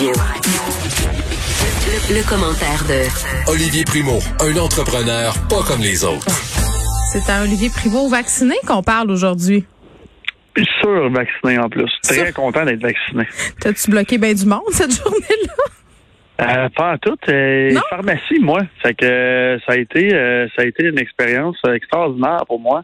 [0.00, 0.08] Le,
[2.16, 6.26] le commentaire de Olivier Primo, un entrepreneur pas comme les autres.
[7.12, 9.64] C'est à Olivier Primo vacciné qu'on parle aujourd'hui.
[10.80, 11.90] Sûr vacciné en plus.
[12.02, 13.28] Très content d'être vacciné.
[13.60, 15.54] T'as-tu bloqué bien du monde cette journée-là?
[16.40, 17.18] Euh, pas en tout.
[17.28, 18.60] Euh, pharmacie, moi.
[18.82, 22.82] Fait que euh, ça a été euh, ça a été une expérience extraordinaire pour moi.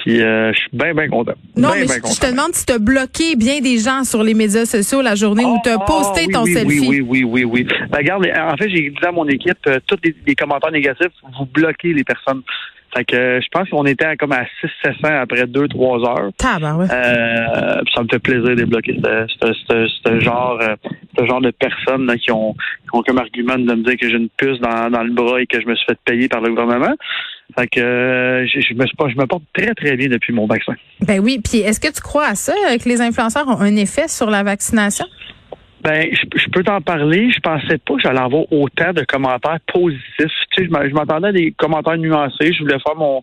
[0.00, 1.32] Puis euh, je suis bien, bien content.
[1.56, 2.14] Non, mais bien je, content.
[2.14, 5.44] je te demande si t'as bloqué bien des gens sur les médias sociaux la journée
[5.44, 6.80] où t'as Ah, posté oui, ton oui, selfie.
[6.80, 7.66] Oui, oui, oui, oui, oui.
[7.90, 11.12] Ben, regarde, en fait, j'ai dit à mon équipe, euh, tous les, les commentaires négatifs,
[11.38, 12.42] vous bloquez les personnes.
[12.96, 14.44] Fait que euh, je pense qu'on était à comme à
[14.84, 16.30] 600 après 2-3 heures.
[16.36, 16.90] Tabarouette.
[16.90, 20.74] Euh, puis ça me fait plaisir de ce, ce, ce genre euh,
[21.16, 24.08] ce genre de personnes là, qui, ont, qui ont comme argument de me dire que
[24.08, 26.40] j'ai une puce dans, dans le bras et que je me suis fait payer par
[26.40, 26.94] le gouvernement.
[27.58, 30.74] Fait que euh, je, je me je porte très très bien depuis mon vaccin.
[31.06, 33.76] Ben oui, puis est-ce que tu crois à ça, euh, que les influenceurs ont un
[33.76, 35.06] effet sur la vaccination?
[35.82, 37.30] Ben, je, je peux t'en parler.
[37.30, 40.02] Je pensais pas que j'allais avoir autant de commentaires positifs.
[40.18, 40.26] Tu
[40.58, 42.52] sais, je m'a- je m'attendais à des commentaires nuancés.
[42.52, 43.22] Je voulais faire mon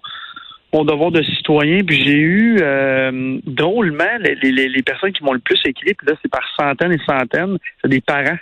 [0.73, 1.84] mon devoir de citoyen.
[1.86, 5.94] Puis j'ai eu euh, drôlement les, les, les personnes qui m'ont le plus écrit.
[5.94, 7.58] Puis là, c'est par centaines et centaines.
[7.81, 8.38] C'est des parents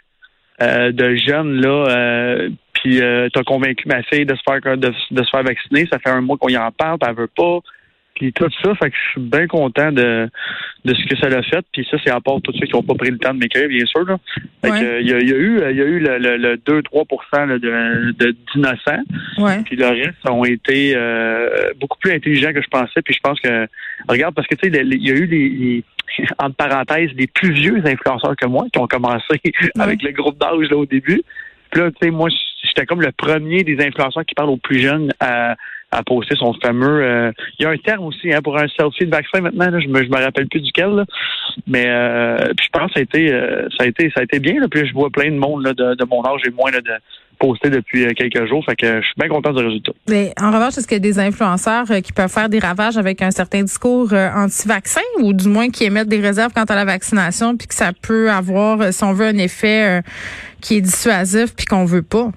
[0.62, 1.86] euh, de jeunes là.
[1.90, 2.50] Euh,
[2.86, 5.88] puis euh, t'as convaincu ma fille de se faire de, de se faire vacciner.
[5.92, 7.00] Ça fait un mois qu'on y en parle.
[7.00, 7.60] Puis elle veut pas.
[8.14, 10.30] Puis tout ça, fait que je suis bien content de,
[10.86, 11.66] de ce que ça l'a fait.
[11.74, 13.68] Puis ça, c'est à part tous ceux qui n'ont pas pris le temps de m'écrire,
[13.68, 14.06] bien sûr.
[14.06, 14.18] Là.
[14.64, 14.80] Fait Ouais.
[14.80, 16.38] que, euh, il y, a, il y a eu, il y a eu le, le,
[16.38, 19.04] le 2-3 là, de, de, d'innocents.
[19.40, 19.64] Ouais.
[19.66, 21.50] Puis le reste ont été euh,
[21.82, 23.02] beaucoup plus intelligents que je pensais.
[23.04, 23.68] Puis je pense que,
[24.08, 25.84] regarde, parce que tu sais, il y a eu les, les-
[26.38, 29.42] entre parenthèses, les plus vieux influenceurs que moi qui ont commencé
[29.80, 31.22] avec le groupe d'âge là au début.
[31.76, 32.30] Puis là, tu sais, moi,
[32.64, 35.58] j'étais comme le premier des influenceurs qui parle aux plus jeunes à,
[35.92, 37.04] à poster son fameux.
[37.04, 39.78] euh, il y a un terme aussi hein, pour un selfie de vaccin maintenant.
[39.78, 40.92] Je me je me rappelle plus duquel.
[40.92, 41.06] Là.
[41.68, 44.24] Mais euh, puis je pense que ça a été euh, ça a été ça a
[44.24, 44.58] été bien.
[44.62, 44.68] Là.
[44.72, 46.94] Puis je vois plein de monde là, de, de mon âge et moins là, de
[47.36, 48.64] poster depuis euh, quelques jours.
[48.66, 49.92] Fait que je suis bien content du résultat.
[50.10, 52.98] Mais en revanche, est-ce qu'il y a des influenceurs euh, qui peuvent faire des ravages
[52.98, 56.76] avec un certain discours euh, anti-vaccin ou du moins qui émettent des réserves quant à
[56.76, 60.02] la vaccination puis que ça peut avoir, si on veut, un effet
[60.62, 62.30] qui est dissuasif puis qu'on veut pas?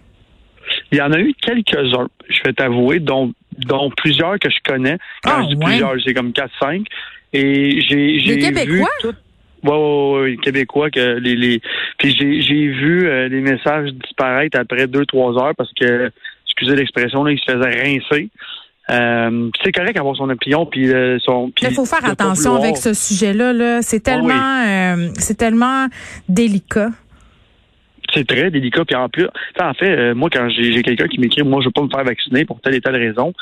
[0.92, 4.98] Il y en a eu quelques-uns, je vais t'avouer, dont, dont plusieurs que je connais.
[5.22, 5.64] Quand Ah, je dis ouais.
[5.66, 6.84] plusieurs, c'est comme 4-5.
[7.32, 8.88] Et j'ai j'ai vu Québécois?
[9.02, 9.14] tout.
[9.64, 11.60] Ouais, ouais, ouais, Québécois que les, les
[11.98, 16.10] puis j'ai j'ai vu euh, les messages disparaître après deux trois heures parce que
[16.46, 18.28] excusez l'expression là ils se faisaient rincer
[18.90, 22.76] euh, c'est correct d'avoir son opinion puis euh, son puis Il faut faire attention avec
[22.76, 23.52] ce sujet-là.
[23.52, 23.82] Là.
[23.82, 24.28] C'est Ah oui.
[24.28, 25.86] tellement, c'est tellement
[26.28, 26.88] délicat.
[28.14, 28.84] c'est très délicat.
[28.86, 29.26] Puis en plus,
[29.60, 32.04] en fait, moi, quand j'ai j'ai quelqu'un qui m'écrit, moi, je veux pas me faire
[32.04, 33.34] vacciner pour telle et telle raison,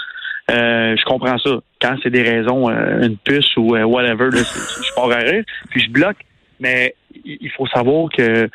[0.48, 1.50] je comprends ça.
[1.80, 5.44] Quand c'est des raisons, euh, une puce ou euh, whatever, là, je pars à rire,
[5.70, 6.18] puis je bloque.
[6.58, 8.48] Mais il faut savoir que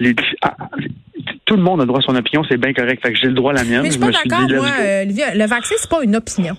[0.00, 0.56] les, ah,
[1.44, 3.00] tout le monde a droit à son opinion, c'est bien correct.
[3.00, 3.82] Fait que j'ai le droit à la mienne.
[3.82, 5.04] Mais je suis pas d'accord, moi, euh.
[5.04, 6.56] Le vaccin, c'est pas une opinion.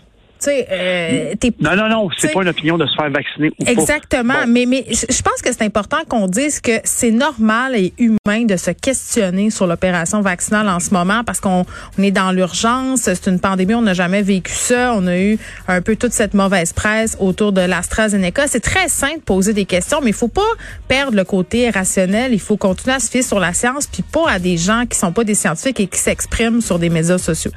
[0.47, 3.71] Euh, t'es Non, non, non, c'est pas une opinion de se faire vacciner ou pas.
[3.71, 4.51] Exactement, Bon.
[4.51, 8.45] mais mais je je pense que c'est important qu'on dise que c'est normal et humain
[8.45, 11.65] de se questionner sur l'opération vaccinale en ce moment parce qu'on
[11.97, 15.37] on est dans l'urgence, c'est une pandémie, on n'a jamais vécu ça, on a eu
[15.67, 18.47] un peu toute cette mauvaise presse autour de l'AstraZeneca.
[18.47, 20.41] C'est très simple de poser des questions, mais il faut pas
[20.87, 24.29] perdre le côté rationnel, il faut continuer à se fier sur la science puis pas
[24.29, 27.51] à des gens qui sont pas des scientifiques et qui s'expriment sur des médias sociaux.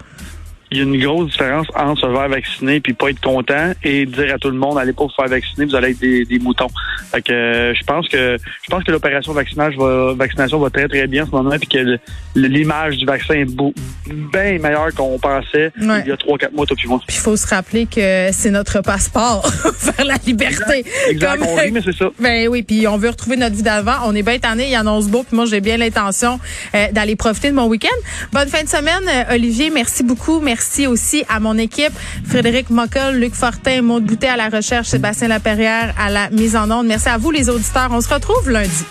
[0.70, 4.06] Il y a une grosse différence entre se faire vacciner puis pas être content et
[4.06, 6.38] dire à tout le monde allez pas vous faire vacciner, vous allez être des, des
[6.38, 6.68] moutons.
[7.10, 10.88] Fait que euh, je pense que je pense que l'opération vaccinage va vaccination va très
[10.88, 11.98] très bien en ce moment puis que
[12.34, 13.74] l'image du vaccin est beau-
[14.06, 16.02] bien meilleure qu'on pensait Ouais.
[16.04, 17.00] il y a trois quatre mois toi puis moi.
[17.06, 19.48] Puis il faut se rappeler que c'est notre passeport
[19.80, 20.84] vers la liberté.
[21.08, 22.10] Exact, on rit, mais c'est ça.
[22.20, 23.96] Ben oui, puis on veut retrouver notre vie d'avant.
[24.04, 26.38] On est bien tanné, il annonce beau, puis moi j'ai bien l'intention
[26.74, 27.88] euh, d'aller profiter de mon week-end.
[28.32, 29.70] Bonne fin de semaine, euh, Olivier.
[29.70, 30.40] Merci beaucoup.
[30.58, 31.92] Merci aussi à mon équipe,
[32.26, 36.68] Frédéric Mockel, Luc Fortin, Maud Boutet à la recherche, Sébastien Laperrière à la mise en
[36.72, 36.88] onde.
[36.88, 37.90] Merci à vous les auditeurs.
[37.92, 38.84] On se retrouve lundi.